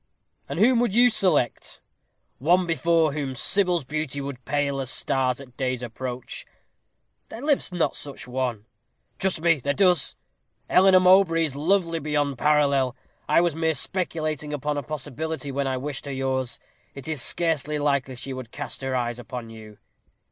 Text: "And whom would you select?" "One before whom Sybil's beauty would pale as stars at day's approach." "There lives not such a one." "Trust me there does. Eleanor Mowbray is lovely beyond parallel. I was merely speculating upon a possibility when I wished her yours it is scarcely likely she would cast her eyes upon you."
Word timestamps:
"And 0.49 0.57
whom 0.57 0.79
would 0.79 0.95
you 0.95 1.11
select?" 1.11 1.79
"One 2.39 2.65
before 2.65 3.13
whom 3.13 3.35
Sybil's 3.35 3.83
beauty 3.83 4.19
would 4.19 4.43
pale 4.45 4.79
as 4.79 4.89
stars 4.89 5.39
at 5.39 5.55
day's 5.57 5.83
approach." 5.83 6.43
"There 7.29 7.39
lives 7.39 7.71
not 7.71 7.95
such 7.95 8.25
a 8.25 8.31
one." 8.31 8.65
"Trust 9.19 9.41
me 9.41 9.59
there 9.59 9.75
does. 9.75 10.15
Eleanor 10.67 11.01
Mowbray 11.01 11.43
is 11.43 11.55
lovely 11.55 11.99
beyond 11.99 12.39
parallel. 12.39 12.95
I 13.29 13.41
was 13.41 13.53
merely 13.53 13.75
speculating 13.75 14.55
upon 14.55 14.75
a 14.75 14.81
possibility 14.81 15.51
when 15.51 15.67
I 15.67 15.77
wished 15.77 16.07
her 16.07 16.11
yours 16.11 16.57
it 16.95 17.07
is 17.07 17.21
scarcely 17.21 17.77
likely 17.77 18.15
she 18.15 18.33
would 18.33 18.49
cast 18.49 18.81
her 18.81 18.95
eyes 18.95 19.19
upon 19.19 19.51
you." 19.51 19.77